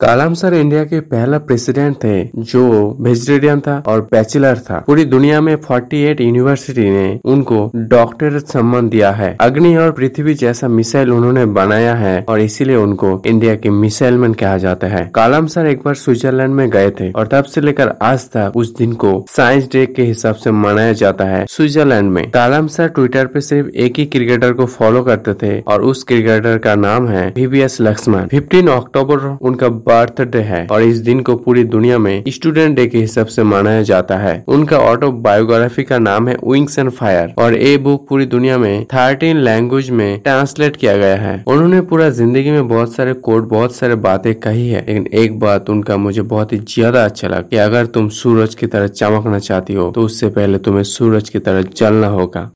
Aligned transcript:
कलाम 0.00 0.34
sir 0.34 0.54
India 0.54 0.84
के 0.84 0.98
पहला 1.00 1.38
president 1.38 1.96
थे, 2.04 2.30
जो 2.38 2.96
वेजिटेरियन 3.00 3.60
था 3.60 3.76
और 3.86 4.00
बैचलर 4.00 4.58
था। 4.58 4.78
पूरी 4.86 5.04
दुनिया 5.04 5.40
में 5.40 5.54
48 5.56 6.20
यूनिवर्सिटी 6.20 6.88
ने 6.90 7.20
उनको 7.24 7.70
डॉक्टरेट 7.76 8.42
सम्मान 8.42 8.88
दिया 8.88 9.10
है। 9.10 9.36
अग्नि 9.40 9.74
और 9.76 9.90
पृथ्वी 9.92 10.34
जैसा 10.34 10.68
मिसाइल 10.68 11.12
उन्होंने 11.12 11.44
बनाया 11.46 11.94
है 11.94 12.24
और 12.28 12.40
इसीलिए 12.40 12.76
उनको 12.76 13.10
इंडिया 13.26 13.54
के 13.54 13.70
मिसाइल 13.70 14.14
मैन 14.14 14.34
कहा 14.34 14.56
जाता 14.58 14.86
है। 14.86 15.04
कलाम 15.14 15.46
सर 15.46 15.66
एक 15.66 15.82
बार 15.84 15.94
स्विट्जरलैंड 15.94 16.54
में 16.54 16.70
गए 16.70 16.90
थे 16.90 17.10
और 17.10 17.26
तब 17.26 17.44
से 17.44 17.60
लेकर 17.60 17.92
आज 18.02 18.24
तक 18.26 18.52
उस 18.56 18.74
दिन 18.76 18.92
को 18.94 19.12
साइंस 19.30 19.68
डे 19.72 19.84
के 19.86 20.02
हिसाब 20.02 20.34
से 20.34 20.50
मनाया 20.50 20.92
जाता 20.92 21.24
है 21.24 21.44
स्विट्जरलैंड 21.50 22.10
में। 22.12 22.30
कलाम 22.30 22.66
सर 22.68 22.88
ट्विटर 22.88 23.26
पे 23.26 23.40
सिर्फ़ 23.40 23.68
एक 23.68 23.98
ही 23.98 24.06
क्रिकेटर 24.06 24.52
को 24.52 24.66
फॉलो 24.68 25.02
करते 25.02 25.34
थे 25.34 25.60
और 25.60 25.82
उस 25.82 26.02
क्रिकेटर 26.02 26.58
का 26.58 26.74
नाम 26.78 27.08
है 27.08 27.28
वीवीएस 27.36 27.80
लक्ष्मण। 27.80 28.26
फिफ्टीन 28.28 28.68
अक्टूबर 28.70 29.38
उनका 29.40 29.68
बर्थडे 29.90 30.40
है 30.44 30.66
और 30.68 30.82
इस 30.82 30.98
दिन 31.02 31.20
को 31.22 31.36
पूरी 31.38 31.64
दुनिया 31.66 31.98
में 31.98 32.22
स्टूडेंट 32.30 32.76
डे 32.76 32.86
के 32.86 32.98
हिसाब 32.98 33.26
से 33.28 33.42
मनाया 33.44 33.82
जाता 33.84 34.16
है। 34.18 34.34
उनका 34.48 34.78
ऑटो 34.80 35.10
बायोग्राफी 35.20 35.84
का 35.84 35.98
नाम 36.00 36.28
है 36.28 36.36
विंग्स 36.44 36.78
एंड 36.78 36.90
फायर 36.92 37.34
और 37.38 37.54
ये 37.56 37.76
बुक 37.80 38.06
पूरी 38.08 38.26
दुनिया 38.28 38.58
में 38.58 38.84
थर्टीन 38.86 39.36
लैंग्वेज 39.38 39.90
में 39.92 40.20
ट्रांसलेट 40.20 40.76
किया 40.76 40.96
गया 40.96 41.16
है। 41.18 41.42
उन्होंने 41.46 41.80
पूरा 41.82 42.08
ज़िंदगी 42.12 42.50
में 42.50 42.68
बहुत 42.68 42.94
सारे 42.94 43.12
कोड 43.20 43.48
बहुत 43.48 43.74
सारे 43.74 43.94
बातें 44.00 44.34
कही 44.36 44.68
है, 44.68 44.80
लेकिन 44.80 45.06
एक 45.14 45.38
बात 45.40 45.70
उनका 45.70 45.96
मुझे 45.98 46.22
बहुत 46.24 46.52
ही 46.52 46.58
ज़्यादा 46.58 47.04
अच्छा 47.04 47.28
लगा 47.28 47.40
कि 47.40 47.56
अगर 47.58 47.86
तुम 47.88 48.08
सूरज 48.14 48.54
की 48.54 48.66
तरह 48.66 48.86
चमकना 48.88 49.38
चाहती 49.40 49.74
हो 49.74 49.90
तो 49.90 50.02
उससे 50.02 50.28
पहले 50.30 50.58
तुम्हें 50.60 50.82
सूरज 50.84 51.28
की 51.28 51.38
तरह 51.40 51.62
जलना 51.76 52.06
होगा। 52.08 52.50